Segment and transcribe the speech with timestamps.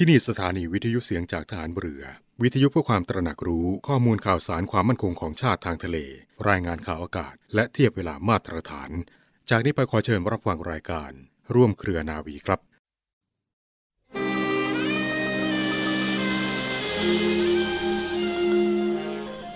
[0.00, 2.04] ที่นี่สถานีวิทยุเสียงจากฐานเรือ
[2.42, 5.98] วิทยุเพื่อความตระหนักรู้ข้อมูลข่าวสารความมั่นคงของชาติทางทะเล
[6.48, 8.90] รายงานข่าวอากาศ และเทียบเวลามาตรฐาน
[9.50, 11.10] จากนี้ไปขอเชิญรับฟังรายการ
[11.54, 12.60] ร่วมเครือนาวีครับ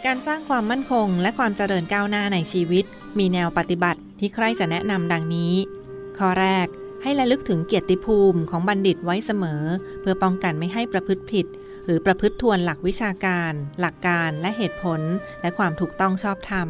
[0.07, 2.85] การสร้างความมั่นคงและความเจริญก้าวหน้าในชีวิต
[3.19, 5.55] มีแนวปฏิบัติที่ใครจะแนะนำดังนี้
[6.19, 6.67] ข้อแรก
[7.03, 9.63] ให้ระลึกถึงเกียรติภูมิของบัณฑิตไว้เสมอ
[10.01, 11.47] เพื่อป้องกันไม่ให้ประพฤติผิด
[11.87, 15.01] หรือประพฤติทวนหลักวิชาการ หลักการและเหตุผล
[15.43, 16.69] และความถูกต้องชอบธรรม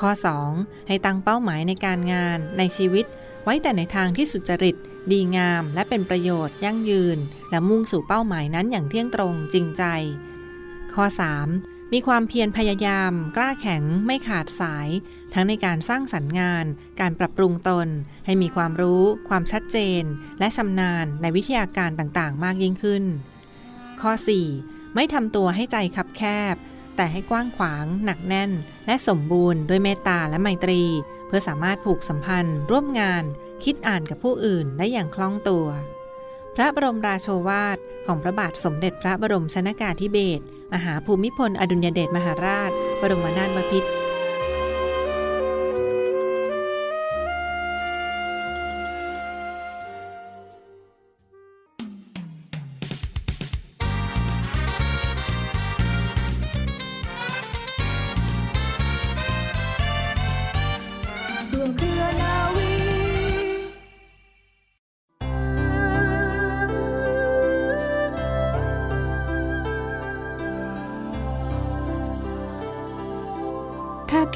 [0.00, 0.10] ข้อ
[0.48, 0.88] 2.
[0.88, 3.04] ให้ตั้งเป้าหมายในการงานในชีวิต
[3.44, 4.76] ไว้แต่ในทางที่สุจริต
[5.12, 7.18] ดีงาม และเป็นประโยชน์ ยั่งยืน
[7.50, 9.84] และมุ่งสู่เป้าหมายนั้นอย่างเที่ยงตรงจริงใจ
[10.94, 11.04] ข้อ
[11.48, 11.92] 3.
[11.92, 14.88] มีความเพียรพยายาม กล้าแข็งไม่ขาดสาย
[15.32, 16.64] ทั้งในการสร้างสรรค์งาน
[17.00, 17.88] การปรับปรุงตน
[18.26, 20.02] ให้มีความรู้ ความชัดเจน
[20.38, 23.04] และชำนาญในวิทยาการต่างๆ มากยิ่งขึ้น
[24.00, 24.12] ข้อ
[24.54, 24.94] 4.
[24.94, 26.22] ไม่ทำตัวให้ใจคับแค
[26.54, 26.56] บ
[26.96, 28.50] แต่ให้กว้างขวาง หนักแน่น
[28.86, 30.82] และสมบูรณ์ด้วยเมตตาและไมตรี
[31.26, 33.24] เพื่อสามารถผูกสัมพันธ์ ร่วมงาน
[33.64, 35.66] คิดอ่านกับผู้อื่นได้อย่างคล่องตัว
[36.56, 44.01] พระบรมราโชวาทของพระบาทสมเด็จพระบรมชนากาธิเบศรมหาภูมิพล อดุลยเดชมหาราช บรมนาถบพิตร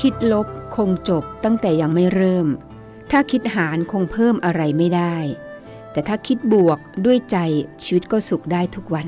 [0.08, 2.46] คิดลบคงจบตั้งแต่ยังไม่เริ่ม
[3.10, 5.16] ถ้าคิดหารคงเพิ่มอะไรไม่ได้
[5.92, 7.36] แต่ถ้าคิดบวกด้วยใจ
[7.82, 9.06] ชีวิตก็สุขได้ทุกวัน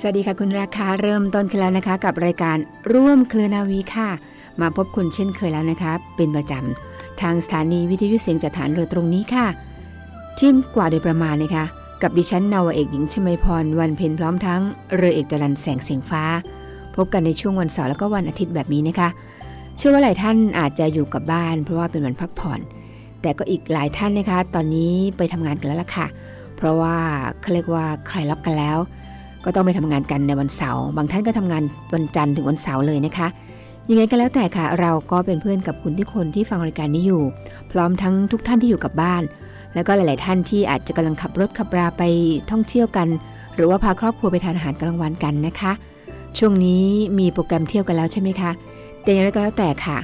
[0.00, 2.56] สวัสดีค่ะคุณราคาเริ่มต้นขึ้นแล้วนะคะ กับรายการ
[2.92, 4.10] ร่วมเคลือนาวีค่ะ
[4.60, 9.46] มาพบคุณเช่นเคยแล้วนะคะ เป็นประจำทางสถานีวิทยุเสียงจากฐานเรือตรงนี้ค่ะ
[10.34, 11.64] เที่ยงกว่าโดยประมาณนะคะ
[12.02, 14.60] กับดิฉันนาวเอกหญิงชมยพรวันเพ็ญพร้อมทั้ง
[14.96, 16.24] เรือเอกจรันแสงเสียงฟ้า
[16.96, 19.10] พบกันในช่วงวันเสาร์แล้วก็วันอาทิตย์แบบนี้นะคะ
[19.80, 22.60] เชื่อว่าหลายท่านอาจจะอยู่กับบ้าน เพราะว่าเป็นวันพักผ่อน
[23.22, 26.06] แต่ก็อีกหลายท่านนะคะ ตอนนี้ไปทำงานกันแล้วล่ะค่ะ
[26.56, 26.96] เพราะว่า
[27.40, 28.78] เขาเรียกว่าใครล็อกกันแล้ว
[29.44, 31.62] ก็ต้องไปทำงานกันในวันเสาร์บางท่านก็ทำงาน
[31.94, 33.28] วันจันทร์ถึงวันเสาร์เลยนะคะ
[33.90, 37.22] ยังไงก็แล้วแต่ค่ะ เราก็เป็นเพื่อนกับคุณที่คนที่ฟังรายการนี้อยู่
[37.72, 39.22] พร้อมทั้งทุกท่านที่อยู่กับบ้าน
[39.74, 42.02] แล้วก็หลาย ๆ ท่านที่อาจจะกำลังขับรถขับราไป
[42.50, 43.08] ท่องเที่ยวกัน
[43.54, 45.72] หรือว่าพาครอบครัวไปทานอาหารกลางวันกันนะคะ
[46.38, 46.84] ช่วงนี้
[47.18, 48.50] มีโปรแกรมเที่ยวกันแล้วใช่ไหมคะ
[49.02, 49.98] แต่อย่างไรก็แล้วแต่ค่ะ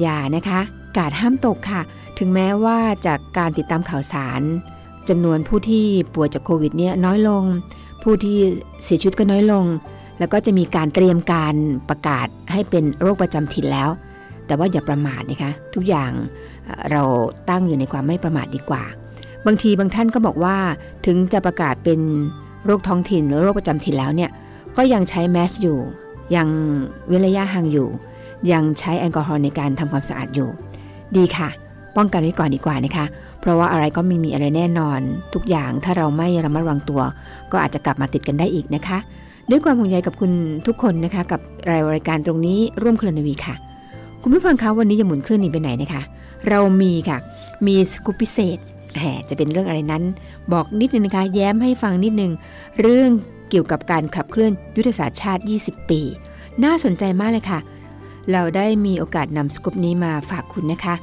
[0.00, 0.60] อย่านะคะ
[0.96, 1.80] กาดห้ามตกค่ะ
[2.18, 4.40] ถึงแม้ว่าจากการติดตามข่าวสาร
[5.08, 7.44] จำนวนผู้ที่ป่วยจากโควิดเนี่ยน้อยลง
[8.02, 8.38] ผู้ที่
[8.84, 9.64] เสียชีวิตก็น้อยลง
[10.18, 11.54] แล้วก็จะมีการเตรียมการ
[11.88, 13.90] ประกาศให้เป็นโรคประจำถิ่นแล้ว
[14.46, 16.12] แต่ว่าอย่าประมาทนะคะ ทุกอย่าง
[16.64, 17.02] เอ่อเรา
[17.50, 18.84] ตั้งอยู่ในความไม่ประมาทดีกว่า
[19.46, 20.56] บางทีบางท่านก็บอกว่า
[21.06, 22.00] ถึงจะประกาศเป็น
[22.64, 24.30] โรคท้องถิ่นหรือโรคประจำถิ่นแล้วเนี่ย
[24.76, 25.78] ก็ยังใช้แมสอยู่
[26.36, 26.48] ยัง
[27.06, 27.88] เว้นระยะห่างอยู่
[28.52, 30.48] ยังใช้แอลกอฮอล์ในการทำความสะอาดอยู่
[31.16, 31.48] ดีค่ะ
[31.96, 33.04] ป้องกันไว้ก่อนดีกว่านะคะ
[33.40, 35.00] เพราะว่าอะไรก็ไม่มีอะไรแน่นอน
[35.34, 37.02] ทุกอย่างถ้าเราไม่ระมัดระวังตัว
[37.52, 38.98] ก็อาจจะกลับมาติดกันได้อีกนะคะ
[39.50, 40.32] ด้วยความห่วงใยกับคุณ
[40.66, 41.40] ทุกคนนะคะ กับ
[41.94, 43.54] รายการตรงนี้ร่วมเคลนวีค่ะ
[44.22, 46.02] คุณผู้ฟังคะวันนี้จะหมุนเคลื่อนหนีไปไหนนะคะ
[46.48, 47.18] เรามีค่ะ
[47.66, 48.58] มีสกูปพิเศษ
[48.98, 50.02] แหมจะเป็นเรื่องอะไรนั้น
[50.52, 52.32] บอกนิดนึงนะคะ แย้มให้ฟังนิดนึง
[52.82, 53.10] เรื่อง
[53.50, 56.00] เกี่ยวกับการขับเคลื่อนยุทธศาสตร์ชาติ 20 ปี
[56.64, 57.58] น่าสนใจมากเลยค่ะ
[58.30, 60.94] เราได้มีโอกาสนำสกูปนี้มาฝากคุณนะคะ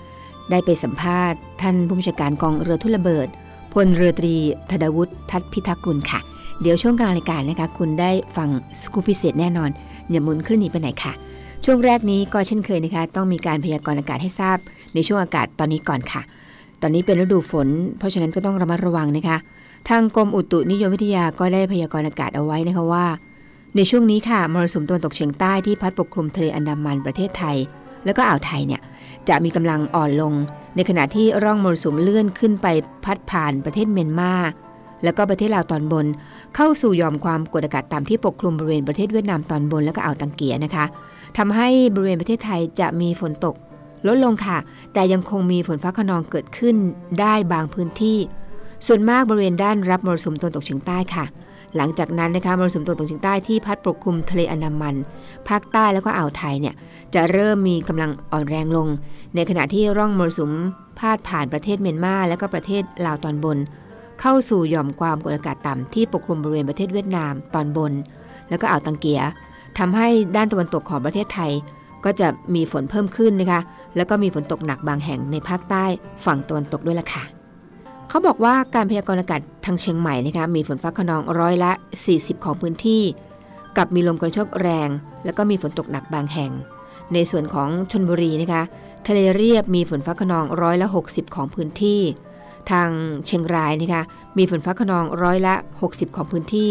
[0.52, 3.28] ได้ไปสัมภาษณ์ ท่านผู้บัญชาการกองเรือทุ่นระเบิด
[3.74, 4.36] พลเรือตรี
[4.72, 6.20] ธดวุฒิทัตพิทักษ์กุลค่ะ
[6.62, 8.50] เดี๋ยวช่วงกลางรายการนะคะ คุณได้ฟัง
[8.82, 9.70] สกูปพิเศษแน่นอน
[10.10, 11.14] อย่าหมุนคลื่นหนีไปไหนค่ะ
[11.66, 14.58] ช่วงแรกนี้ก็เช่นเคยนะคะ ต้องมีการพยากรณ์อากาศให้ทราบ
[14.94, 16.22] ในช่วงอากาศตอนนี้ก่อนค่ะ
[16.82, 19.38] ตอนนี้เป็นฤดูฝน เพราะฉะนั้นก็ต้องระมัดระวังนะคะ
[19.90, 23.06] ทางกรมอุตุนิยมวิทยาก็ได้พยากรณ์อากาศเอาไว้นะคะว่า
[23.76, 27.58] ในช่วงนี้ค่ะมรสุมตะวันตกเฉียงใต้ที่พัดปกคลุมทะเลอันดามันประเทศไทย
[28.06, 28.82] แล้วก็อ่าวไทยเนี่ย
[29.30, 30.34] จะมีกำลังอ่อนลง
[30.76, 32.68] ในขณะที่ร่องมรสุมเลื่อนขึ้นไป
[33.06, 34.34] พัดผ่านประเทศเมียนมา
[35.04, 36.06] แล้วก็ประเทศลาวตอนบน
[36.56, 40.86] เข้าสู่ยอมความกดอากาศต่ำที่ปกคลุมบริเวณประเทศเวียดนามตอนบนแล้วก็อ่าวตังเกียนะคะ
[41.38, 43.56] ทำให้บริเวณประเทศไทยจะมีฝนตก
[44.08, 44.58] ลดลงค่ะ
[44.94, 46.76] แต่ยังคงมีฝนฟ้าขนองเกิดขึ้น
[47.20, 48.18] ได้บางพื้นที่
[48.88, 51.26] ส่วนมากบริเวณด้านรับมรสุมตะวันตกเฉียงใต้ค่ะ
[51.78, 54.96] หลังจากนั้นนะคะมรสุมตะวันตกเฉียงใต้ที่พัดปกคลุมทะเลอันดามัน
[55.50, 56.76] ภาคใต้แล้วก็อ่าวไทยเนี่ย
[57.16, 58.88] จะเริ่มมีกำลังอ่อนแรงลง
[59.36, 60.52] ในขณะที่ร่องมรสุม
[61.00, 63.58] พาดผ่านประเทศเมียนมาและก็ประเทศลาวตอนบน
[64.22, 67.94] เข้าสู่หย่อมความกดอากาศต่ำที่ปกคลุมบริเวณประเทศเวียดนามตอนบน
[68.50, 69.22] แล้วก็อ่าวตังเกีย
[69.78, 71.52] ทำให้ด้านตะวันตกของประเทศไทย
[72.06, 73.62] ก็จะมีฝนเพิ่มขึ้นนะคะ
[73.96, 75.86] แล้วก็มีฝนตกหนักบางแห่งในภาคใต้
[76.26, 77.39] ฝั่งตะวันตกด้วยล่ะค่ะ
[78.10, 81.72] เขาบอกว่าการพยากรณ์อากาศทางเชียงใหม่นะคะมีฝนฟ้าขนองร้อยละ
[82.10, 83.04] 40 ของพื้นที่
[83.78, 84.90] กับมีลมกระโชกแรง
[85.26, 86.52] แล้วก็มีฝนตกหนักบางแห่ง
[87.14, 88.64] ในส่วนของชนบุรีนะคะ
[89.08, 92.02] ทะเลเรียบมีฝนฟ้าขนองร้อยละ 60 ของพื้นที่
[92.72, 92.90] ทาง
[93.26, 94.04] เชียงรายนะคะ
[94.38, 96.70] มีฝนฟ้าขนองร้อยละ 60 ของพื้นที่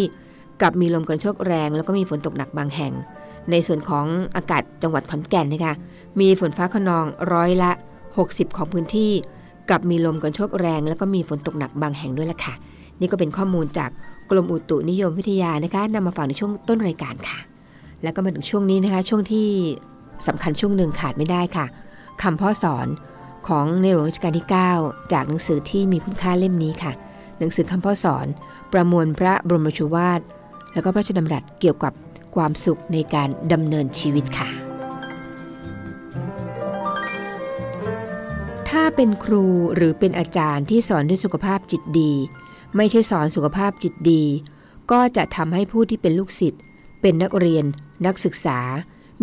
[0.62, 2.92] กับมีลมกระโชกแรง แล้วก็มีฝนตกหนักบางแห่ง
[3.50, 4.06] ในส่วนของ
[4.36, 5.74] อากาศจังหวัดขอนแก่นนะคะ
[6.20, 7.70] มีฝนฟ้าขนองร้อยละ
[8.14, 9.12] 60 ของพื้นที่
[9.70, 12.54] กับมีลมกระโชกแรง แล้วก็มีฝนตกหนักบางแห่งด้วยล่ะค่ะ
[13.00, 13.90] นี่ก็เป็นข้อมูลจาก
[14.30, 17.38] กรมอุตุนิยมวิทยานะคะนำมาฝากในช่วงต้นรายการค่ะ
[18.02, 19.48] แล้วก็มาถึงช่วงนี้นะคะ ช่วงที่
[20.26, 21.66] สำคัญช่วงหนึ่งขาดไม่ได้ค่ะ
[22.22, 22.86] คำพ่อสอน
[23.48, 24.46] ของในหลวงรัชกาลที่
[24.78, 26.92] 9 จากหนังสือที่มีคุณค่าเล่มนี้ค่ะ
[27.38, 28.26] หนังสือคำพ่อสอน
[28.72, 30.20] ประมวลพระบรมโชวาท
[30.72, 31.92] แล้วก็พระราชดำรัสเกี่ยวกับ
[32.34, 34.67] ความสุขในการดำเนินชีวิตค่ะ
[38.68, 42.12] ถ้าเป็นครูหรือเป็นอาจารย์ที่สอนด้วยสุขภาพจิตดี
[42.76, 44.22] ไม่ใช่สอนสุขภาพจิตดี
[44.90, 46.62] ก็จะทำให้ผู้ที่เป็นลูกศิษย์
[47.00, 47.64] เป็นนักเรียน
[48.06, 48.58] นักศึกษา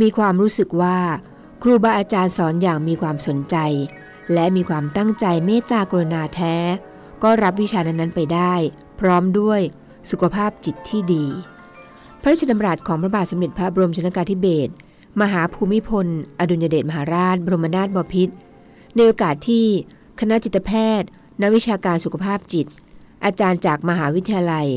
[0.02, 0.98] มีความรู้สึกว่า
[1.64, 3.56] ครูบาอาจารย์สอนอย่างมีความสนใจ
[4.34, 6.56] และมีความตั้งใจเมตตากรุณาแท้
[7.24, 8.54] ก็รับวิชานั้นๆไปได้
[9.00, 9.62] พร้อมด้วย
[10.12, 11.26] สุขภาพจิตที่ดี
[12.22, 14.72] พระราชดำรัสของพระบาทสมเด็จพระบรมชนกาธิเบศร
[15.22, 16.08] มหาภูมิพล
[16.40, 18.34] อดุลยเดชมหาราช บรมนาถบพิตร
[18.96, 19.66] ในโอกาสที่
[20.20, 21.08] คณะจิตแพทย์
[21.42, 22.68] นักวิชาการสุขภาพจิต
[23.26, 24.68] อาจารย์จากมหาวิทยาลัย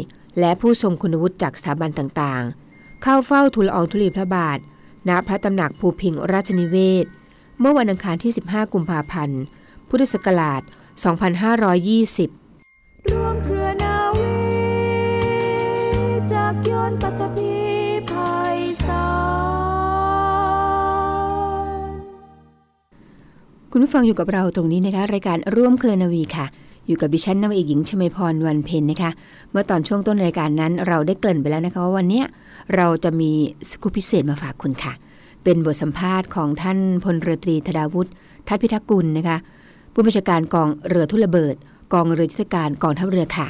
[0.40, 4.58] และผู้ทรงคุณวุฒิจากสถาบันต่างๆ เข้าเฝ้าทูลอองธุลีพระบาท
[5.08, 7.06] ณพระตำหนักภูพิงราชนิเวศ
[7.60, 9.42] เมื่อวันอังคารที่ 15 กุมภาพันธ์
[9.88, 10.70] พุทธศักราช 2520
[13.10, 14.32] ร่วมเครือนาวี
[16.32, 17.57] จากยนต์ปัตตภี
[23.78, 26.46] คุณผู้ฟังอยู่กับเราตรงนี้นะคะ รายการร่วมเคลนาวีค่ะ
[26.86, 29.10] อยู่กับดิฉันนวเอกหญิงชมพรวันเพ็ญนะคะ
[29.50, 32.22] เมื่อตอนช่วงต้นรายการนั้น เราได้เกริ่นไปแล้วนะคะว่าวันนี้
[32.76, 33.30] เราจะมี
[33.70, 34.92] สกูปพิเศษมาฝากคุณค่ะ
[35.44, 38.10] เป็นบทสัมภาษณ์ของท่านพลเรือตรีธดาวุฒิ
[38.48, 39.36] ทัพพิทักษ์กุลนะคะ
[39.92, 41.54] ผู้บัญชาการกองเรือทุนระเบิด
[41.92, 43.48] กองเรือยุทธการกองทัพเรือค่ะ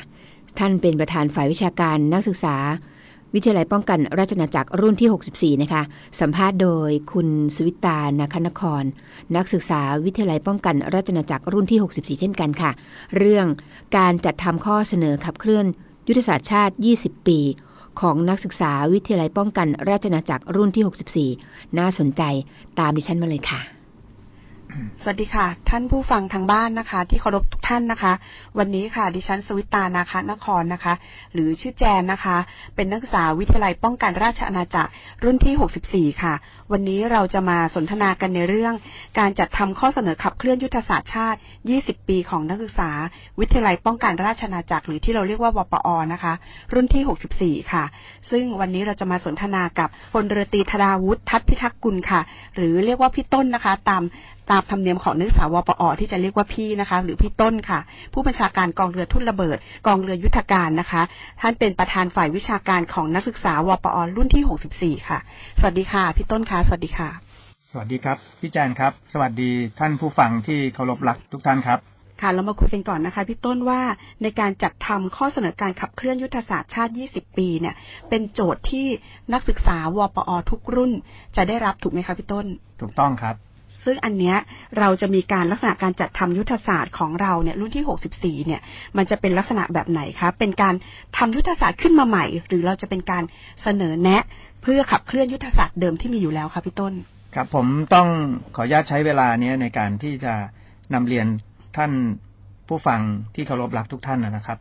[0.59, 2.57] ท่านเป็นประธานฝ่ายวิชาการนักศึกษา
[3.35, 5.83] วิทยาลัยป้องกันราชอาจักรรุ่นที่ 64 นะคะ
[6.21, 8.85] สัมภาษณ์โดยคุณสุวิตานาคนคร
[9.37, 12.71] นักศึกษาวิทยาลัยป้องกันราชอาจักรรุ่นที่ 64 เช่นกันค่ะ
[13.17, 13.47] เรื่อง
[13.97, 15.67] การจัดทำข้อเสนอขับเคลื่อน
[16.09, 17.39] ยุทธศาสตร์ชาติ 20 ปี
[18.01, 22.23] ของนักศึกษาวิทยาลัยป้องกันราชอาณาจักรรุ่นที่ 64 น่าสนใจ
[22.79, 23.78] ตามดิฉันมาเลยค่ะ
[25.03, 28.13] สวัสดีค่ะ ท่านผู้ฟังทางบ้านนะคะ ที่เคารพทุกท่านนะคะ
[28.59, 30.95] วันนี้ค่ะ ดิฉันสวิตานาคานครนะคะ
[31.33, 32.37] หรือชื่อแจนนะคะ
[32.75, 34.91] เป็นนักศึกษาวิทยาลัยป้องกันราชอาณาจักร
[35.25, 36.35] รุ่นที่ 64 ค่ะ
[36.73, 38.75] วันนี้เราจะมาสนทนากันในเรื่อง
[39.19, 41.39] การจัดทำข้อเสนอขับเคลื่อนยุทธศาสตร์ชาติ
[41.75, 42.91] 20 ปีของนักศึกษา
[43.41, 46.33] วิทยาลัยป้องกันราชอาณาจักรหรือที่เราเรียกว่าวปอนะคะ
[46.75, 47.85] รุ่นที่ 64 ค่ะ
[48.31, 52.21] ซึ่งวันนี้เราจะมาสนทนากับพลเรือตรีธดาวุฒิทัพพิทักษ์กุลค่ะ
[52.57, 54.03] หรือเรียกว่าพี่ต้นนะคะ ตาม
[54.51, 57.81] ตามธรรมเนียมของนักศึกษาวปอที่จะเรียกว่าพี่นะคะ หรือพี่ต้นค่ะ
[58.13, 59.57] ผู้บัญชาการกองเรือทุ่นระเบิด
[59.87, 61.03] กองเรือยุทธการนะคะ
[61.41, 65.19] ท่านเป็นประธานฝ่ายวิชาการของนักศึกษาวปอรุ่นที่ 64 ค่ะ
[65.59, 67.11] สวัสดีค่ะ พี่ต้นคะสวัสดีค่ะ
[67.73, 71.79] สวัสดีครับพี่แจนครับ สวัสดีท่านผู้ฟังที่เคารพรักทุกท่านครับ
[72.21, 73.81] ค่ะเรามาคุยกันก่อนนะคะพี่ต้นว่า
[74.23, 77.75] ในการจัดทำข้อเสนอการขับเคลื่อนยุทธศาสตร์ชาติ 20 ปีเนี่ย
[78.09, 78.87] เป็นโจทย์ที่
[79.33, 80.93] นักศึกษาวปอทุกรุ่น
[81.37, 82.47] จะได้รับถูกไหมคะพี่ต้น
[82.81, 83.37] ถูกต้องครับ
[83.85, 84.37] ซึ่งอันเนี้ย
[84.79, 88.61] เราจะมีการลักษณะการจัดทำยุทธศาสตร์ของเราเนี่ยรุ่นที่ 64 เนี่ย
[88.97, 90.75] มันจะเป็นลักษณะแบบไหนคะ เป็นการ
[91.19, 93.25] ทำยุทธศาสตร์ขึ้นมาใหม่ หรือเราจะเป็นการ
[93.63, 94.23] เสนอแนะ
[94.63, 96.95] เพื่อขับเคลื่อนยุทธศาสตร์เดิมที่มีอยู่แล้วคะพี่ต้น
[97.35, 98.09] ครับผมต้อง
[98.57, 100.35] ขออนุญาตใช้เวลาเนี้ยในการที่จะ
[100.95, 101.27] นำเรียน
[101.77, 101.93] ท่าน
[102.69, 103.01] ผู้ฟัง
[103.35, 104.59] ที่เคารพรักทุกท่านนะครับ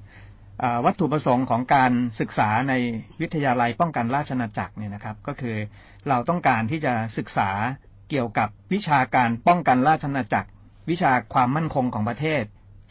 [0.86, 2.74] วัตถุประสงค์ของการศึกษาใน
[3.22, 5.56] วิทยาลัยป้องกันราชอาณาจักรเนี่ยนะครับ ก็คือ
[6.10, 7.50] เราต้องการที่จะศึกษา
[8.10, 10.50] เกี่ยวกับวิชาการป้องกันราชอาณาจักร
[10.90, 12.44] วิชาความมั่นคงของประเทศ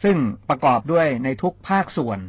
[0.03, 0.17] ซึ่ง
[0.49, 2.19] ประกอบด้วยในทุกภาคส่วน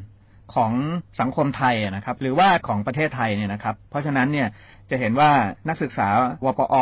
[0.55, 0.73] ของ
[1.21, 4.49] สังคมไทยนะครับ หรือว่าของประเทศไทยเนี่ยนะครับ เพราะฉะนั้นเนี่ย
[4.91, 5.31] จะเห็นว่า
[5.69, 6.09] นักศึกษา
[6.45, 6.77] วปอ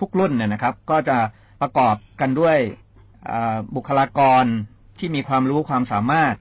[0.00, 1.18] ทุกรุ่นเนี่ยนะครับ ก็จะ
[1.62, 2.58] ประกอบกันด้วย
[3.76, 4.44] บุคลากร
[4.98, 6.34] ที่มีความรู้ความสามารถ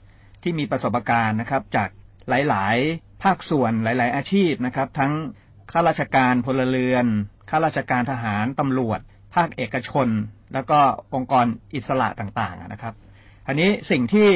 [0.43, 1.89] ที่มีประสบการณ์นะครับ จาก
[2.29, 5.11] หลาย ๆ ภาคส่วนหลาย ๆ อาชีพนะครับ ทั้ง
[5.71, 7.05] ข้าราชการพลเรือน
[7.50, 9.00] ข้าราชการทหารตำรวจ
[9.36, 10.08] ภาคเอกชน
[10.53, 10.79] แล้วก็
[11.13, 12.94] องค์กรอิสระต่างๆนะครับ
[13.48, 14.29] อันนี้สิ่งที่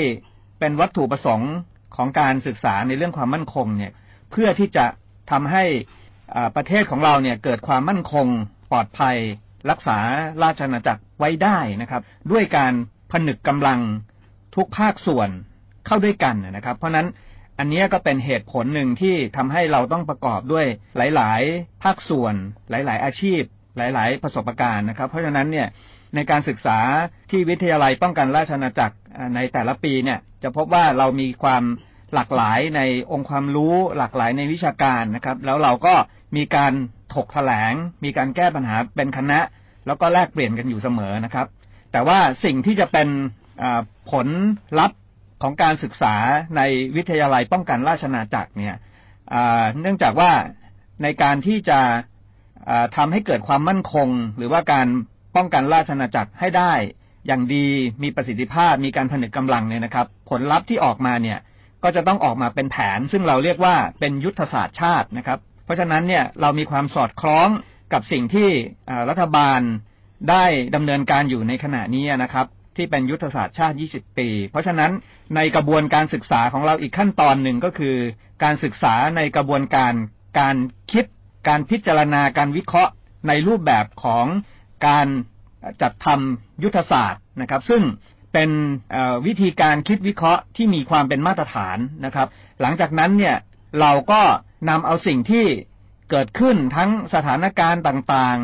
[0.60, 1.54] เป็นวัตถุประสงค์
[1.96, 3.92] ของการศึกษาในเรื่องความมั่นคงเนี่ย
[4.32, 4.86] เพื่อที่จะ
[5.32, 5.64] ทำให้
[6.56, 8.28] ประเทศของเราเนี่ยเกิดความมั่นคง
[8.72, 9.18] ปลอดภัย
[9.70, 9.98] รักษา
[10.44, 12.02] ราชอาณาจักรไว้ได้นะครับ
[12.32, 12.74] ด้วยการ
[13.12, 13.80] ผนึกกำลัง
[14.56, 15.30] ทุกภาคส่วน
[15.86, 17.08] เข้าด้วยกันนะครับ เพราะนั้น
[17.60, 20.66] อันนี้ก็เป็นเหตุผลหนึ่งที่ทำให้เราต้องประกอบด้วย
[21.16, 22.36] หลาย ๆ ภาคส่วน
[22.70, 23.42] หลาย ๆ อาชีพ
[23.78, 25.68] หลาย ๆ ประสบการณ์นะครับ เพราะฉะนั้นเนี่ย
[26.16, 26.80] ในการศึกษา
[27.32, 28.96] ที่วิทยาลัยป้องกันราชอาณาจักร
[29.36, 31.64] ในแต่ละปีเนี่ย จะพบว่าเรามีความ
[32.14, 32.82] หลากหลายใน
[33.12, 35.94] องค์ความรู้หลากหลายในวิชาการนะครับ แล้วเราก็
[36.36, 36.74] มีการ
[37.14, 39.40] ถกแถลง มีการแก้ปัญหาเป็นคณะ
[39.88, 41.48] แล้วก็แลกเปลี่ยนกันอยู่เสมอนะครับ
[41.92, 43.08] แต่ว่าสิ่งที่จะเป็น
[44.12, 44.28] ผล
[44.80, 45.00] ลัพธ์
[45.44, 46.16] ของการศึกษา
[46.58, 46.62] ใน
[46.96, 48.76] วิทยาลัยป้องกันราชนาจักรเนี่ย
[49.82, 50.32] เนื่องจากว่า
[51.04, 51.80] ในการที่จะ
[52.96, 54.88] ทำให้เกิดความมั่นคง หรือว่าการ
[55.36, 56.74] ป้องกันราชนาจักรให้ได้
[57.28, 57.66] อย่างดี
[58.04, 61.40] มีประสิทธิภาพมีการผนึกกำลังเนี่ยนะครับ ผลลัพธ์ที่ออกมาเนี่ย
[61.84, 67.48] ก็จะต้องออกมาเป็นแผน ซึ่งเราเรียกว่าเป็นยุทธศาสตร์ชาตินะครับ เพราะฉะนั้นเนี่ยเรามีความสอดคล้อง
[67.94, 68.50] กับสิ่งที่
[69.10, 69.60] รัฐบาล
[70.30, 70.46] ได้
[70.76, 74.92] ดำเนินการอยู่ในขณะนี้นะครับ ที่เป็นยุทธศาสตร์ชาติ 20 ปี เพราะฉะนั้น
[75.36, 77.96] ในกระบวนการศึกษาของเราอีกขั้นตอนหนึ่งก็คือ
[78.44, 79.94] การศึกษาในกระบวนการ
[80.40, 80.56] การ
[80.92, 81.06] คิด
[81.48, 82.92] การพิจารณาการวิเคราะห์
[83.28, 84.26] ในรูปแบบของ
[84.88, 85.08] การ
[85.82, 87.84] จัดทำยุทธศาสตร์นะครับ ซึ่ง
[88.34, 88.50] เป็น
[89.26, 92.28] วิธีการคิดวิเคราะห์ที่มีความเป็นมาตรฐานนะครับ
[92.62, 93.36] หลังจากนั้นเนี่ย
[93.82, 94.22] เราก็
[94.70, 95.46] นำเอาสิ่งที่
[96.12, 98.40] เกิดขึ้นทั้งสถานการณ์ต่าง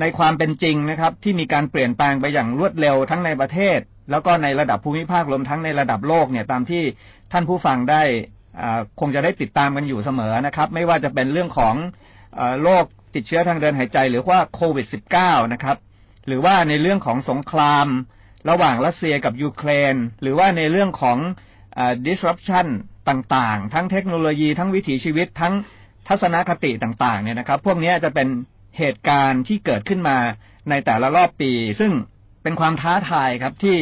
[0.00, 3.78] ในความเป็นจริงนะครับ ที่มีการเปลี่ยนแปลงไปอย่างรวดเร็วทั้งในประเทศ
[4.10, 6.82] แล้วก็ในระดับภูมิภาครวมทั้งในระดับโลกเนี่ยตามที่
[7.32, 8.02] ท่านผู้ฟังได้
[9.00, 11.74] คงจะได้ติดตามกันอยู่เสมอนะครับ ไม่ว่าจะเป็นเรื่องของ
[12.62, 14.86] โรคติดเชื้อทางเดินหายใจ หรือว่าโควิด
[15.18, 15.76] -19 นะครับ
[16.26, 17.86] หรือว่าในเรื่องของสงคราม
[18.50, 21.18] ระหว่างรัสเซียกับยูเครน หรือว่าในเรื่องของ
[21.78, 22.66] อ disruption
[23.08, 25.54] ต่างๆ ทั้งเทคโนโลยีทั้งวิถีชีวิตทั้ง
[26.08, 28.28] ทัศนคติต่างๆเนี่ยนะครับ พวกนี้จะเป็น
[28.78, 30.18] เหตุการณ์ที่เกิดขึ้นมา
[30.70, 31.92] ในแต่ละรอบปี ซึ่ง
[32.42, 33.76] เป็นความท้าทายครับที่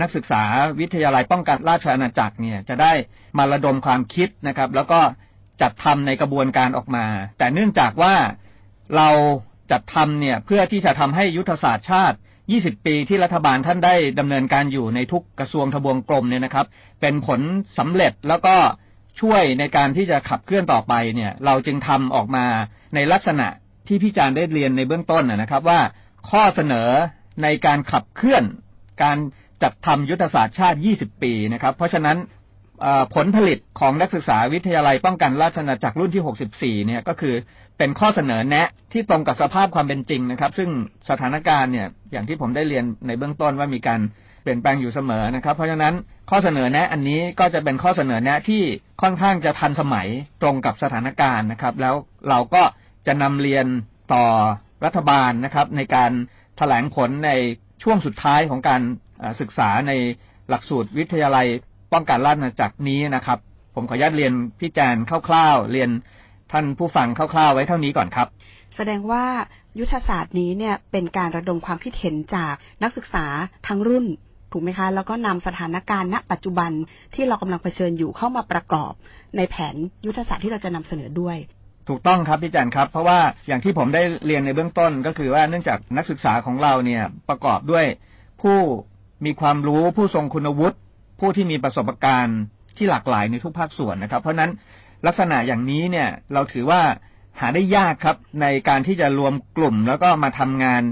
[0.00, 0.42] นักศึกษา
[0.80, 2.92] วิทยาลัยป้องกันราชอาณาจักรเนี่ยจะได้
[3.38, 5.00] มาระดมความคิดนะครับ แล้วก็
[5.62, 7.06] จัดทำในกระบวนการออกมา
[7.38, 8.14] แต่เนื่องจากว่า
[8.96, 9.08] เรา
[9.70, 12.18] จัดทำเนี่ยเพื่อที่จะทำให้ยุทธศาสตร์ชาติ
[12.52, 16.66] 20 ปีที่รัฐบาลท่านได้ดำเนินการอยู่ในทุกกระทรวงทบวงกรมเนี่ยนะครับ
[17.00, 17.40] เป็นผล
[17.78, 18.56] สำเร็จแล้วก็
[19.20, 22.46] ช่วยในการที่จะขับเคลื่อนต่อไปเนี่ย เราจึงทำออกมา
[22.94, 23.46] ในลักษณะ
[23.86, 25.80] ที่พี่จารได้เรียนในเบื้องต้นนะครับ ว่า
[26.30, 26.88] ข้อเสนอ
[27.42, 28.44] ในการขับเคลื่อน
[29.02, 29.16] การ
[29.62, 32.16] จัดทำยุทธศาสตร์ชาติ 20 ปีนะครับ เพราะฉะนั้น
[33.14, 37.34] ผลผลิตของนักศึกษาวิทยาลัยป้องกันราชอาณาจักรรุ่นที่ 64 เนี่ยก็คือ
[37.78, 40.70] เป็นข้อเสนอแนะที่ตรงกับสภาพความเป็นจริงนะครับ ซึ่ง
[41.10, 44.00] สถานการณ์เนี่ยอย่างที่ผมได้เรียนในเบื้องต้นว่ามีการ
[44.42, 45.94] เปลี่ยนแปลงอยู่เสมอนะครับ เพราะฉะนั้น
[46.30, 48.62] ข้อเสนอแนะอันนี้ก็จะเป็นข้อเสนอแนะที่
[49.02, 50.08] ค่อนข้างจะทันสมัย
[50.42, 51.94] ตรงกับสถานการณ์นะครับ แล้ว
[52.28, 52.62] เราก็
[53.06, 53.66] จะนำเรียน
[54.12, 54.24] ต่อ
[54.84, 56.16] รัฐบาลนะครับ ในการถ
[56.58, 57.30] แถลงผลใน
[57.82, 58.82] ช่วงสุดท้ายของการ
[59.40, 59.92] ศึกษาใน
[60.48, 61.46] หลักสูตรวิทยาลัย
[61.92, 63.38] ป้องกันราชอาณาจักรนี้นะครับ
[63.74, 64.96] ผมขออนุญาตเรียนพี่แจน
[65.28, 65.90] คร่าวๆเรียน
[66.52, 68.28] ท่านผู้ฟังคร่าวๆไว้เท่านี้ก่อนครับ
[68.76, 69.24] แสดงว่า
[69.78, 73.26] ยุทธศาสตร์นี้เนี่ยเป็นการระดมความคิดเห็นจากนักศึกษา
[73.66, 74.06] ทั้งรุ่น
[74.52, 76.70] ถูกไหมคะ แล้วก็นำสถานการณ์ณปัจจุบัน
[77.14, 78.92] ที่เรากำลังเผชิญอยู่เข้ามาประกอบ
[79.36, 79.74] ในแผน
[80.06, 81.36] ยุทธศาสตร์ที่เราจะนำเสนอด้วย
[81.88, 87.84] ถูกต้องครับพี่จันครับ เพราะว่าอย่างที่ผมได้เรียนในเบื้องต้นก็คือว่าเนื่องจากนักศึกษาของเราเนี่ยประกอบด้วย
[88.42, 88.58] ผู้
[89.24, 90.76] มีความรู้ผู้ทรงคุณวุฒิ
[91.20, 92.38] ผู้ที่มีประสบการณ์
[92.76, 94.50] ที่หลากหลายในทุกภาคส่วนนะครับ เพราะนั้น
[95.06, 96.80] ลักษณะอย่างนี้เนี่ยเราถือว่า
[97.40, 100.82] หาได้ยากครับในการที่จะรวมกลุ่มแล้วก็มาทำงาน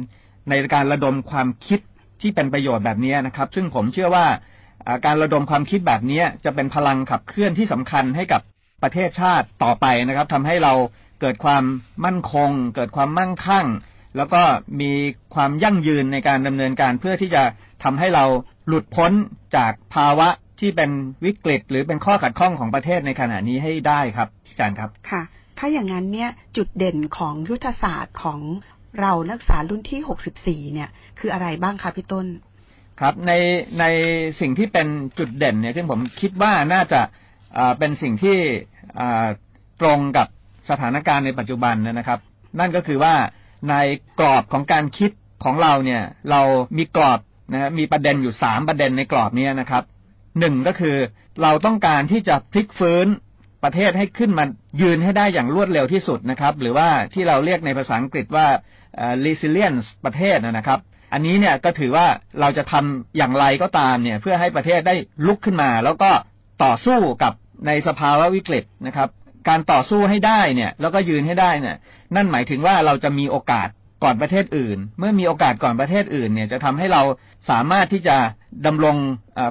[0.48, 1.80] ในการระดมความคิด
[2.20, 4.26] ที่เป็นประโยชน์แบบนี้นะครับ ซึ่งผมเชื่อว่า
[5.06, 8.42] การระดมความคิดแบบนี้จะเป็นพลังขับเคลื่อนที่สำคัญให้กับ
[8.82, 10.72] ประเทศชาติต่อไปนะครับทำให้เรา
[11.20, 11.64] เกิดความ
[12.04, 13.66] มั่นคง เกิดความมั่งคั่ง
[14.16, 14.42] แล้วก็
[14.80, 14.92] มี
[15.34, 17.42] ความยั่งยืนในการดำเนินการเพื่อที่จะ
[17.84, 18.24] ทำให้เรา
[18.66, 19.12] หลุดพ้น
[19.56, 20.28] จากภาวะ
[20.60, 20.90] ที่เป็น
[21.24, 25.22] วิกฤต หรือเป็นข้อขัดข้องของประเทศในขณะนี้ให้ได้ครับอาจารย์ครับค่ะ
[25.58, 28.40] ถ้าอย่างนั้นเนี่ยจุดเด่นของยุทธศาสตร์ของ
[29.00, 32.26] เรานักศึกษารุ่นที่หกสิบสี่เนี่ย คืออะไรบ้างคะพี่ต้น
[33.00, 33.32] ครับใน
[33.80, 33.84] ใน
[34.40, 37.00] สิ่งที่เป็นจุดเด่นเนี่ยที่ผมคิดว่าน่าจะ
[37.78, 38.38] เป็นสิ่งที่
[39.80, 40.26] ตรงกับ
[40.70, 42.18] สถานการณ์ในปัจจุบันนะครับ
[42.58, 43.14] นั่นก็คือว่า
[43.70, 43.74] ใน
[44.20, 45.10] กรอบของการคิด
[45.44, 46.40] ของเราเนี่ย เรา
[46.78, 47.20] มีกรอบ
[47.52, 49.82] นะมีประเด็นอยู่สามประเด็นในกรอบนี้นะครับ
[50.40, 50.96] หนึ่งก็คือ
[51.42, 53.06] เราต้องการที่จะพลิกฟื้น
[53.64, 54.44] ประเทศให้ขึ้นมา
[54.82, 58.46] ยืนให้ได้อย่างรวดเร็วที่สุดนะครับ หรือว่าที่เราเรียกในภาษาอังกฤษว่า
[59.24, 60.80] resilience ประเทศนะครับ
[61.12, 62.06] อันนี้เนี่ยก็ถือว่า
[62.40, 64.94] เราจะทำอย่างไรก็ตามเนี่ย เพื่อให้ประเทศได้
[65.26, 66.10] ลุกขึ้นมา แล้วก็
[66.64, 67.32] ต่อสู้กับ
[67.66, 69.08] ในสภาวะวิกฤตนะครับ
[69.48, 71.76] การต่อสู้ให้ได้เนี่ย แล้วก็ยืนให้ได้เนี่ย
[72.14, 73.68] นั่นหมายถึงว่าเราจะมีโอกาส
[74.04, 77.02] ก่อนประเทศอื่น เมื่อมีโอกาสก่อนประเทศอื่น เนี่ยจะทำให้เรา
[77.50, 78.16] สามารถที่จะ
[78.66, 78.96] ดำรง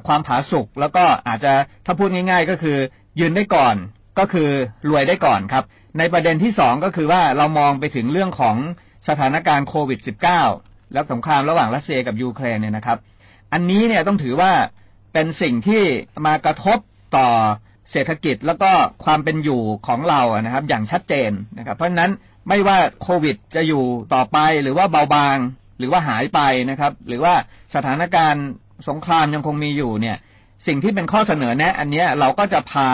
[0.07, 1.53] ความผาสุกแล้วก็อาจจะ
[1.85, 2.77] ถ้าพูดง่าย ๆ ก็คือ
[3.19, 3.75] ยืนได้ก่อน
[4.19, 4.49] ก็คือ
[4.89, 5.63] รวยได้ก่อนครับ
[5.97, 8.55] ในประเด็นที่สองก็คือว่าเรามองไปถึงเรื่องของ
[9.09, 9.99] สถานการณ์โควิด
[10.45, 12.97] -19 แล้วสงครามระหว่างรัสเซียกับยูเครนเนี่ยนะครับ
[13.53, 14.51] อันนี้เนี่ยต้องถือว่า
[15.13, 15.83] เป็นสิ่งที่
[16.25, 16.77] มากระทบ
[17.17, 17.29] ต่อ
[17.91, 18.71] เศรษฐกิจแล้วก็
[19.05, 22.11] ความเป็นอยู่ของเรานะครับ อย่างชัดเจนนะครับ เพราะฉะนั้น
[22.49, 23.83] ไม่ว่าโควิดจะอยู่
[24.13, 25.37] ต่อไปหรือว่าเบาบาง
[25.79, 27.33] หรือว่าหายไปนะครับ หรือว่า
[27.75, 28.45] สถานการณ์
[28.89, 30.17] สงครามยังคงมีอยู่เนี่ย
[30.67, 32.89] สิ่งที่เป็นข้อเสนอแนะ อันนี้เราก็จะพา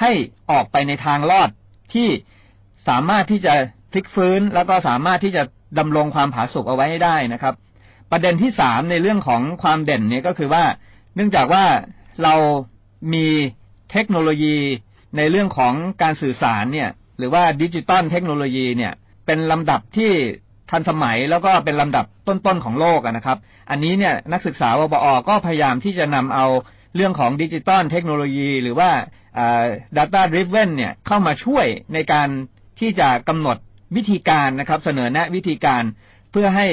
[0.00, 0.10] ให้
[0.50, 1.50] ออกไปในทางรอด
[1.94, 2.08] ที่
[2.88, 3.54] สามารถที่จะ
[3.92, 5.42] พลิกฟื้น แล้วก็สามารถที่จะ
[5.78, 7.54] ดำรงความผาสุกเอาไว้ให้ได้นะครับ
[8.10, 10.64] ประเด็นที่สามในเรื่องของความเด่นเนี่ยก็คือว่า
[11.14, 11.64] เนื่องจากว่า
[12.22, 12.34] เรา
[13.14, 13.26] มี
[13.90, 14.56] เทคโนโลยี
[15.16, 18.92] ในเรื่องของการสื่อสารเนี่ย หรือว่าดิจิตอลเทคโนโลยีเนี่ย
[19.26, 20.12] เป็นลำดับที่
[20.70, 23.38] ทันสมัยแล้วก็เป็นลำดับต้นๆของโลกนะครับ
[23.70, 26.46] อันนี้เนี่ยนักศึกษาวปอก็พยายามที่จะนำเอา
[26.96, 28.90] เรื่องของดิจิตอลเทคโนโลยี หรือว่า
[29.96, 32.28] data driven เนี่ยเข้ามาช่วยในการ
[32.80, 33.56] ที่จะกำหนด
[33.96, 35.82] วิธีการนะครับ เสนอแนะวิธีการ
[36.32, 36.66] เพื่อให้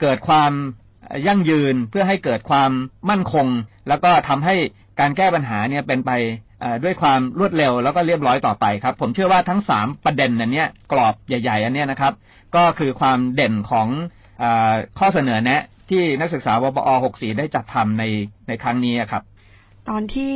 [0.00, 0.52] เกิดความ
[1.26, 2.70] ยั่งยืน เพื่อให้เกิดความ
[3.10, 3.46] มั่นคง
[3.88, 4.56] แล้วก็ทำให้
[5.00, 6.10] การแก้ปัญหาเนี่ยเป็นไป
[6.84, 12.12] ด้วยความรวดเร็วแล้วก็เรียบร้อยต่อไปครับ ผมเชื่อว่าทั้งสามประเด็นอันนี้กรอบใหญ่ ๆ อันนี้นะครับ
[12.56, 13.88] ก็คือความเด่นของ
[14.42, 14.44] อ
[14.98, 18.04] ข้อเสนอแนะ ที่นักศึกษาวบอ 64 ได้จัดทำใน
[18.48, 19.22] ในครั้งนี้ครับ
[19.88, 20.34] ตอนที่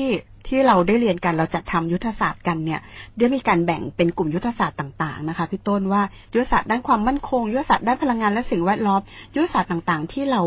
[0.48, 2.80] ที่เราได้เรียนกันเราจัดทำยุทธศาสตร์กันเนี่ย
[3.18, 6.02] ได้มีการแบ่งเป็นกลุ่มยุทธศาสตร์ต่างๆนะคะพี่ต้นว่า
[6.34, 9.00] ยุทธศาสตร์ด้านความมั่นคงยุทธศาสตร์ด้านพลังงานและสิ่งแวดล้อม
[9.34, 10.40] ยุทธศาสตร์ต่างๆ ที่เรา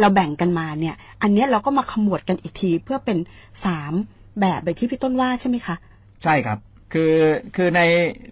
[0.00, 3.18] เราแบ่งกันมาเนี่ย อันนี้เราก็มาขมวดกันอีกทีเพื่อเป็น
[3.66, 3.92] สาม
[4.40, 5.76] แบบแบบที่พี่ต้นว่าใช่ไหมคะ
[6.22, 6.58] ใช่ครับ
[6.92, 7.14] คือ
[7.56, 7.80] คือใน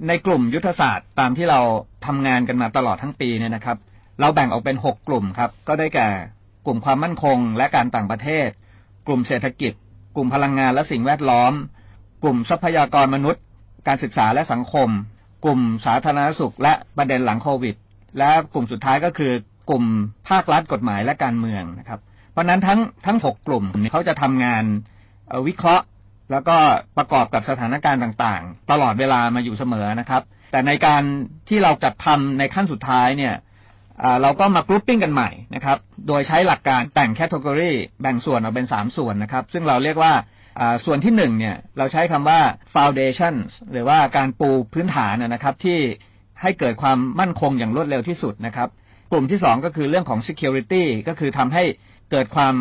[0.09, 1.61] ในกลุ่มยุทธศาสตร์ตามที่เรา
[2.07, 3.79] ทำงานกันมาตลอดทั้งปีเนี่ยนะครับ
[4.21, 6.09] เราแบ่งออกเป็นหกกลุ่มครับ ก็ได้แก่
[6.67, 8.49] กลุ่มความมั่นคงและการต่างประเทศ
[9.07, 9.73] กลุ่มเศรษฐกิจ
[10.19, 11.53] ลุ่มพลังงานและสิ่งแวดล้อม
[12.23, 13.43] กลุ่มทรัพยากรมนุษย์
[13.87, 14.89] การศึกษาและสังคม
[15.45, 17.77] กลุ่มสาธารณสุข และประเด็นหลังโควิด
[18.19, 19.33] และกลุ่มสุดท้ายก็คือ
[19.71, 19.85] กลุ่ม
[20.29, 22.01] ภาครัฐกฎหมายและการเมืองนะครับ
[22.33, 24.65] เพราะนั้นทั้งทั้งหกกลุ่มเขาจะทำงาน
[25.47, 25.85] วิเคราะห์
[26.31, 26.57] แล้วก็
[26.97, 31.03] ประกอบกับสถานการณ์ต่างๆ ตลอดเวลามาอยู่เสมอนะครับ แต่ในการ
[31.49, 33.35] ที่เราจัดทำในขั้นสุดท้ายเนี่ย
[34.23, 40.13] เราก็มา grouping กันใหม่นะครับ โดยใช้หลักการแต่ง category แบ่งส่วนออกเป็นสามส่วนนะครับ ซึ่งเราเรียกว่า
[40.85, 42.41] ส่วนที่หนึ่งเนี่ยเราใช้คำว่า
[42.75, 43.35] foundation
[43.73, 45.79] หรือว่าการปูพื้นฐานนะครับที่
[46.43, 48.69] ให้เกิดความมั่นคงอย่างรวดเร็วที่สุดนะครับ
[49.13, 51.65] กลุ่มที่สองก็คือเรื่องของ security ก็คือทำให้
[52.11, 52.55] เกิดความ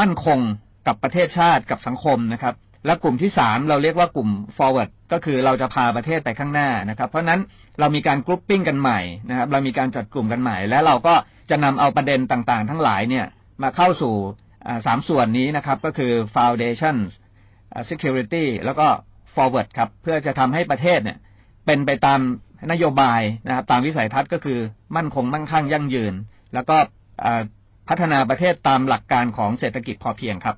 [0.00, 0.38] มั่นคง
[0.86, 2.54] กับประเทศชาติกับสังคมนะครับ
[2.86, 7.40] และกลุ่มที่สามเราเรียกว่ากลุ่ม forward ก็คือเราจะพาประเทศไปข้างหน้านะครับ เพราะนั้น
[7.80, 11.14] เรามีการกรุ๊ปปิ้งกันใหม่นะครับ เรามีการจัดกลุ่มกันใหม่ และเราก็
[11.50, 13.26] จะนำเอาประเด็นต่างๆ ทั้งหลายเนี่ย
[13.62, 14.14] มาเข้าสู่
[14.86, 16.96] สามส่วนนี้นะครับ ก็คือ foundation
[17.90, 18.86] security แล้วก็
[19.34, 21.18] forward ครับ เพื่อจะทำให้ประเทศเนี่ย
[21.66, 22.20] เป็นไปตาม
[22.72, 24.58] นโยบายนะครับ ตามวิสัยทัศน์ก็คือ
[24.96, 26.14] มั่นคงมั่งคั่งยั่งยืน
[26.54, 26.76] แล้วก็
[27.88, 30.56] พัฒนาประเทศตามหลักการของเศรษฐกิจพอเพียงครับ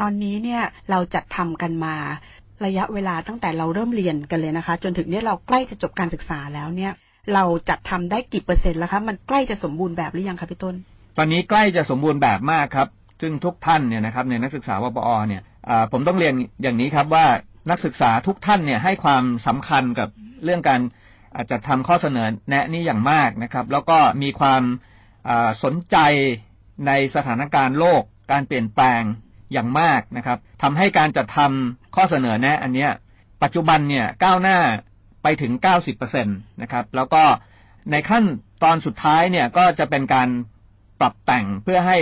[0.00, 1.94] ตอนนี้เนี่ยเราจัดทำกันมา
[2.66, 6.92] ระยะเวลาตั้งแต่เราเริ่มเรียนกันเลยนะคะ จนถึงเนี่ยเราใกล้จะจบการศึกษาแล้วเนี่ย
[7.34, 10.74] เราจัดทำได้กี่เปอร์เซ็นต์แล้วคะมันใกล้จะสมบูรณ์แบบหรือยังคะพี่ต้น
[11.16, 12.88] ตอนนี้ใกล้จะสมบูรณ์แบบมากครับ
[13.20, 15.42] ซึ่งทุกท่านเนี่ยนะครับในนักศึกษาวปอเนี่ย
[15.92, 17.26] ผมต้องเรียนอย่างนี้ครับว่า
[17.70, 20.08] นักศึกษาทุกท่านเนี่ยให้ความสำคัญกับ
[20.44, 20.80] เรื่องการ
[21.50, 24.62] จัดทำข้อเสนอแนะนี้อย่างมากนะครับ แล้วก็มีความ
[25.64, 25.96] สนใจ
[26.86, 28.02] ในสถานการณ์โลก
[28.32, 29.02] การเปลี่ยนแปลง
[29.52, 32.90] อย่างมากนะครับทำให้การจัดทำข้อเสนอแนะ อันเนี้ย
[33.42, 34.58] ปัจจุบันเนี่ยก้าวหน้า
[35.22, 35.52] ไปถึง
[35.92, 37.24] 90%นะครับ แล้วก็
[37.90, 38.24] ในขั้น
[38.62, 40.28] ตอนสุดท้ายเนี่ยก็จะเป็นการ
[41.00, 41.98] ปรับแต่งเพื่อให้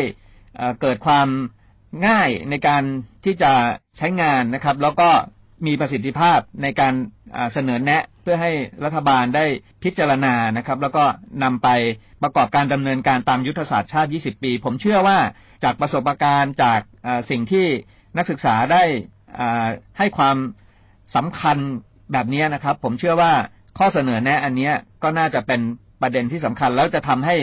[0.81, 1.29] เกิดความ
[2.07, 2.83] ง่ายในการ
[3.25, 3.53] ที่จะ
[3.97, 5.11] ใช้งานนะครับ แล้วก็
[5.67, 6.95] มีประสิทธิภาพในการ
[7.53, 9.45] เสนอแนะ พื่อให้รัฐบาลได้
[9.83, 11.05] พิจารณานะครับ แล้วก็
[11.43, 11.69] นำไป
[12.23, 15.19] ประกอบการดำเนินการตามยุทธศาสตร์ชาติ 20 ปี ผมเชื่อว่า
[15.65, 16.81] จากประสบการณ์จาก
[17.31, 17.67] สิ่งที่
[18.17, 18.83] นักศึกษาได้
[19.99, 20.37] ให้ความ
[21.17, 21.57] สำคัญ
[22.13, 23.33] แบบนี้นะครับ ผมเชื่อว่า
[23.79, 24.71] ข้อเสนอแนะอันนี้
[25.03, 25.61] ก็น่าจะเป็น
[26.03, 27.37] ประเด็นที่สำคัญ แล้วจะทำให้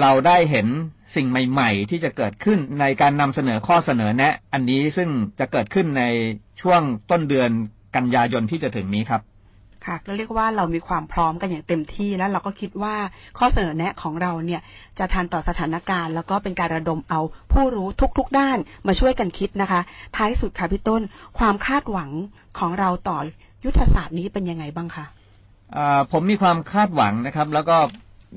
[0.00, 0.66] เราได้เห็น
[1.16, 5.08] สิ่งใหม่ ๆ ที่จะเกิดขึ้นในการนำเสนอข้อเสนอแนะ อันนี้ซึ่ง
[5.40, 6.04] จะเกิดขึ้นใน
[6.60, 7.50] ช่วงต้นเดือน
[7.96, 9.22] กันยายนที่จะถึงนี้ครับ
[9.88, 12.94] ค่ะก็เรียกว่าเรามีความพร้อมกันอย่างเต็มที่แล้วเราก็คิดว่า
[13.38, 14.60] ข้อเสนอแนะของเราเนี่ย
[14.98, 17.20] จะทันต่อสถานการณ์ แล้วก็เป็นการระดมเอา
[17.52, 19.80] ผู้รู้ทุก ๆ ด้านมาช่วยกันคิดนะคะ
[20.16, 21.02] ท้ายสุดค่ะพี่ต้น
[21.38, 22.10] ความคาดหวัง
[22.58, 23.18] ของเราต่อ
[23.64, 25.04] ยุทธศาสตร์นี้เป็นยังไงบ้างคะ
[26.12, 27.76] ผมมีความคาดหวังนะครับ แล้วก็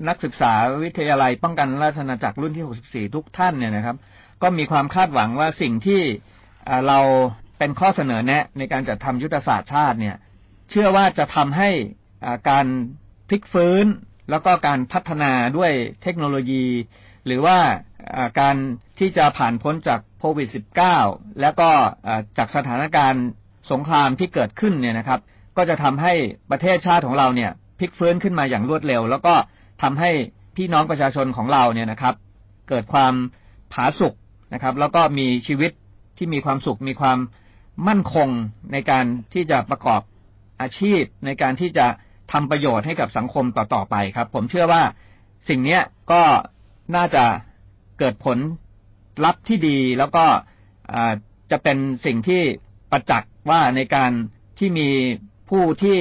[0.08, 0.52] นักศึกษา
[0.84, 3.96] วิทยาลัยป้องกันราชอาจักรรุ่นที่ 64 ทุกท่านเนี่ยนะครับ
[4.42, 6.02] ก็มีความคาดหวังว่าสิ่งที่
[6.88, 7.00] เรา
[7.60, 10.16] เป็นข้อเสนอแนะในการจัดทำยุทธศาสตร์ชาติเนี่ย
[10.72, 11.70] เชื่อว่าจะทำให้
[12.50, 12.68] การ
[13.28, 13.86] พลิกฟื้น
[14.30, 15.72] แล้วก็การพัฒนาด้วย
[16.04, 16.66] เทคโนโลยี
[17.26, 17.58] หรือว่า
[18.40, 18.56] การ
[19.00, 20.48] ที่จะผ่านพ้นจากโควิด
[20.94, 21.70] -19 แล้วก็
[22.38, 23.26] จากสถานการณ์
[23.72, 25.20] สงครามที่เกิดขึ้นเนี่ยนะครับ
[25.58, 26.14] ก็จะทำให้
[26.52, 29.34] ประเทศชาติของเราเนี่ยพลิกฟื้นขึ้นมาอย่างรวดเร็ว แล้วก็
[29.84, 30.12] ทำให้
[30.56, 32.16] พี่น้องประชาชนของเราเนี่ยนะครับ
[32.70, 33.14] เกิดความ
[33.74, 34.14] ผาสุก
[34.54, 35.72] นะครับ แล้วก็มีชีวิต
[36.18, 37.18] ที่มีความสุขมีความ
[37.88, 38.30] มั่นคง
[38.72, 40.02] ในการที่จะประกอบ
[40.62, 41.88] อาชีพในการที่จะ
[42.32, 44.82] ทำประโยชน์ให้กับสังคมต่อๆไปครับ ผมเชื่อว่า
[45.50, 46.22] สิ่งเนี้ยก็
[46.96, 47.24] น่าจะ
[48.00, 48.38] เกิดผล
[49.26, 50.26] ลัพธ์ที่ดีแล้วก็
[51.52, 52.42] จะเป็นสิ่งที่
[52.92, 54.12] ประจักษ์ว่าในการ
[54.60, 54.90] ที่มี
[55.50, 56.00] ผู้ที่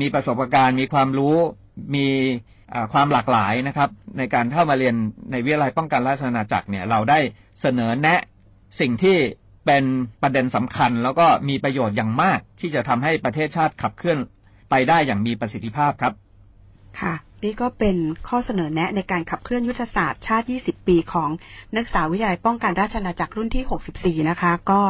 [0.00, 1.36] มีประสบการณ์ มีความรู้
[1.96, 2.06] มี
[2.92, 4.94] ความหลากหลายนะครับ ในการเข้ามาเรียน
[5.30, 7.18] ในวิทยาลัยป้องกันราชอาณาจักรเนี่ย เราได้
[7.60, 8.20] เสนอแนะ
[8.80, 9.16] สิ่งที่
[9.66, 9.84] เป็น
[10.22, 14.18] ประเด็นสำคัญ แล้วก็มีประโยชน์อย่างมากที่จะทำให้ประเทศชาติขับเคลื่อน
[14.70, 16.12] ไปได้อย่างมีประสิทธิภาพครับ
[17.00, 17.96] ค่ะ นี่ก็เป็น
[18.28, 21.30] ข้อเสนอแนะในการขับเคลื่อนยุทธศาสตร์ชาติ 20 ปีของ
[21.74, 24.80] นักศึกษาวิทยาลัยป้องกันราชอาจักรรุ่นที่ 64 นะคะ ก็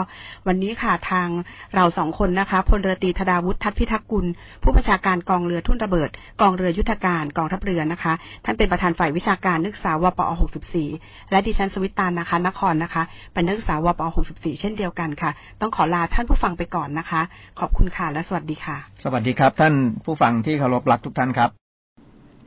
[0.46, 1.28] วันนี้ค่ะทาง
[1.74, 4.26] เราสองคนนะคะพลเรือตรีธดาวุฒิทัศพิทักษ์กุล
[4.62, 8.12] ผู้บัญชาการกองเรือทุ่นระเบิด กองเรือยุทธการกองทัพเรือนะคะ
[8.44, 10.32] ท่านเป็นประธานฝ่ายวิชาการนักศึกษาวปอ
[10.80, 13.02] 64 และดิฉันสวิตตานนะคะนครนะคะ
[13.34, 17.20] เป็นนักศึกษาวปอ 64 เช่นเดียวกันค่ะ ต้องขอลาท่านผู้ฟังไปก่อนนะคะ
[17.60, 21.63] ขอบคุณค่ะและสวัสดีค่ะ สวัสดีครับ ท่านผู้ฟังที่เคารพรักทุกท่านครับ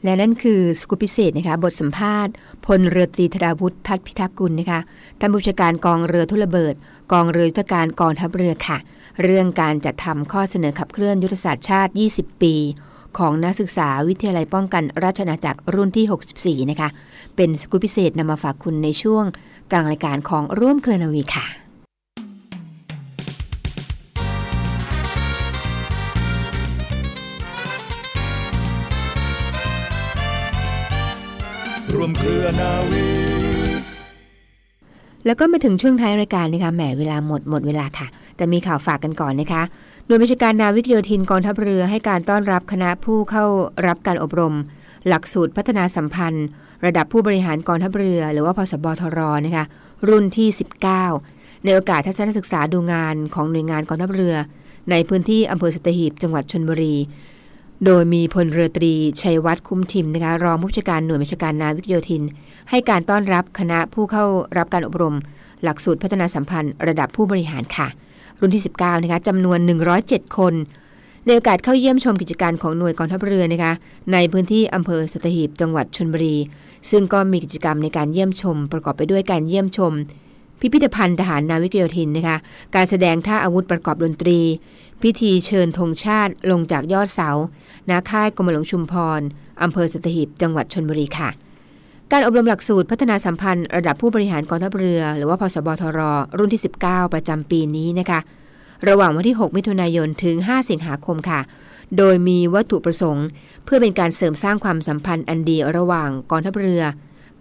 [0.04, 2.34] และนั่นคือสกูปพิเศษนะคะบทสัมภาษณ์
[2.66, 4.80] พลเรือตรีธดาวุฒิทัศพิทักษ์กุลนะคะ
[5.20, 6.74] ท่านผู้บัญชาการกองเรือทุนระเบิด
[7.12, 8.78] กองเรือยุทธการกองทัพเรือค่ะ
[9.24, 12.56] เรื่องการจัดทำข้อเสนอขับเคลื่อนยุทธศาสตร์ชาติ 20 ปี
[13.18, 16.90] ของนักศึกษาวิทยาลัยป้องกันราชอาจักรรุ่นที่ 64 นะคะ
[17.36, 19.26] เป็นสกูปพิเศษนำมาฝากคุณในช่วง
[19.72, 21.67] กลางรายการของร่วมเคลนาวีค่ะ
[32.08, 33.06] มเครือนาวี
[35.26, 39.64] แล้วก็มาถึงช่วงท้ายรายการนะคะแหมเวลาหมดหมดเวลาค่ะ แต่มีข่าวฝากกันก่อนนะคะ
[40.08, 43.46] โดยบัญชาการนาวิกโยธินกองทัพเรือให้การต้อนรับคณะผู้เข้า
[43.88, 44.56] รับการอบรม
[45.08, 46.48] หลักสูตรพัฒนาสัมพันธ์
[46.86, 49.66] ระดับผู้บริหารกองทัพเรือ หรือว่าพสบทรนะคะ
[50.10, 50.48] รุ่นที่
[51.06, 54.36] 19 ในโอกาสทัศนศึกษาดูงานของหน่วยงานกองทัพเรือ
[54.92, 56.96] ในพื้นที่อำเภอสตหีบจังหวัดชนบุรี
[57.86, 62.24] โดยมีพลเรือตรีชัยวัฒน์คุ้มทิมนะคะรองผู้บัญชการหน่วยบัญชาการนาวิกโยธิน
[62.70, 64.26] ให้การต้อนรับคณะผู้เข้า
[64.58, 65.16] รับการอบรม
[65.64, 67.88] หลักสูตรพัฒนาสัมพันธ์ระดับผู้บริหารค่ะ
[68.40, 69.60] รุ่นที่ 19นะคะจำนวน
[69.98, 70.54] 107 คน
[71.26, 73.74] ในโอกาสเข้าเยี่ยมชมกิจการของหน่วยกองทัพเรือนะคะ
[74.14, 76.36] ในพื้นที่อำเภอสัตหีบจังหวัดชนบุรี
[76.90, 79.94] ซึ่งก็มีกิจกรรมในการเยี่ยมชม ประกอบไปด้วยการเยี่ยมชม
[80.60, 82.38] พิพิธภัณฑ์ทหารนาวิกโยธินนะคะ
[82.76, 84.40] การแสดงท่าอาวุธประกอบดนตรี
[85.04, 87.30] พิธีเชิญธงชาติลงจากยอดเสา
[87.90, 89.22] นาค่ายกรมหลวงชุมพร
[89.62, 91.30] อำเภอสัตหีบจังหวัดชนบุรีค่ะ
[92.12, 96.00] การอบรมหลักสูตรพัฒนาสัมพันธ์ระดับผู้บริหารกองทัพเรือ หรือว่าพสบทร
[96.38, 98.20] รุ่นที่ 19 ประจำปีนี้นะคะ
[98.90, 101.40] ระหว่างวันที่ 6 มิถุนายนถึง 5 สิงหาคมค่ะ
[101.98, 103.28] โดยมีวัตถุประสงค์
[103.66, 106.84] เพื่อเป็นการเสริมสร้างความสัมพันธ์อันดีระหว่างกองทัพเรือ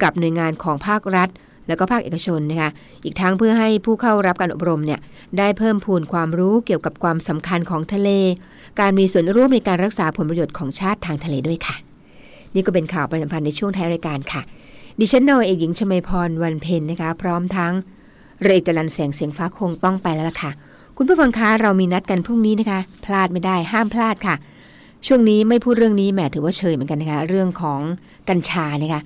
[0.02, 1.29] กับหน่วยงานของภาครัฐ
[1.68, 2.70] และก็ภาคเอกชนนะคะ
[3.05, 5.00] อีกทั้งเพื่อให้ผู้เข้ารับการอบรมเนี่ย
[5.38, 8.11] ได้เพิ่มพูนความรู้เกี่ยวกับความสำคัญของทะเล
[8.81, 11.76] การมีส่วนร่วมในการรักษาผลประโยชน์ของชาติทางทะเลด้วยค่ะ
[12.55, 14.42] นี่ก็เป็นข่าวประจำพันธ์ในช่วงท้ายรายการค่ะ
[15.00, 17.72] ดิฉันนาวเอกหญิงชมาพรวันเพ็ญนะคะ พร้อมทั้ง
[18.42, 20.50] เรจรันแสงเสียงฟ้าคงต้องไปแล้วล่ะค่ะ
[20.96, 24.35] คุณผู้ฟังคะเรามีนัดกันพรุ่งนี้นะคะ พลาดไม่ได้ห้ามพลาดค่ะ
[25.07, 27.81] ช่วงนี้ไม่พูดเรื่องนี้แหมถือว่าเชยเหมือนกันนะคะ เรื่องของ
[28.29, 29.00] กัญชานะคะ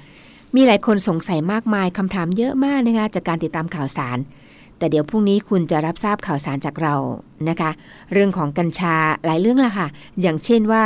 [0.57, 4.19] มีหลายคนสงสัยมากมายคำถามเยอะมากนะคะจากการติดตามข่าวสาร
[4.79, 6.95] แต่เดี๋ยวพรุ่งนี้คุณจะรับทราบข่าวสารจากเรา
[7.49, 7.71] นะคะ
[8.13, 9.89] เรื่องของกัญชาหลายเรื่องละค่ะ
[10.21, 10.83] อย่างเช่นว่า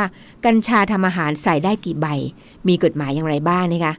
[0.47, 2.07] กัญชาทำอาหารใส่ได้กี่ใบ
[2.69, 3.95] มีกฎหมายอย่างไรบ้างนะคะ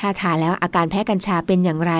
[0.00, 1.94] ถ้าทานแล้วอาการแพ้กัญชาเป็นอย่างไร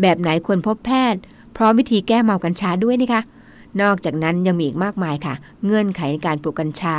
[0.00, 1.20] แบบไหนควรพบแพทย์
[1.56, 3.22] พร้อมวิธีแก้เมากัญชาด้วยนะคะ
[3.82, 6.96] นอกจากนั้นยังมีอีกมากมายค่ะ เงื่อนไขในการปลูกกัญชา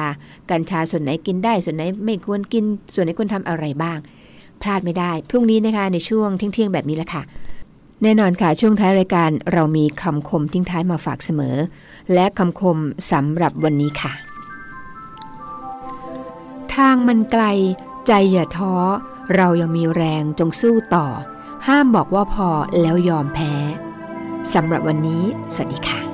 [0.52, 3.98] กัญชาส่วนไหนกินได้ส่วนไหนไม่ควรกิน ส่วนไหนควรทำอะไรบ้าง
[4.64, 7.24] พลาดไม่ได้ พรุ่งนี้นะคะในช่วงเที่ยงแบบนี้แหละค่ะ
[8.04, 11.56] แน่นอนค่ะ ช่วงท้ายรายการเรามีคำคมทิ้งท้ายมาฝากเสมอ
[12.14, 12.78] และคำคม
[13.12, 14.14] สำหรับวันนี้ค่ะ
[16.74, 17.44] ทางมันไกล
[18.08, 18.74] ใจอย่าท้อ
[19.36, 21.08] เรายังมีแรงจงสู้ต่อ
[21.68, 22.50] ห้ามบอกว่าพอ
[22.82, 23.54] แล้วยอมแพ้
[24.54, 25.24] สำหรับวันนี้
[25.56, 26.11] สวัสดีค่ะ